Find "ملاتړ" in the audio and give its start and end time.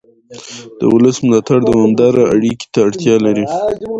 1.25-1.59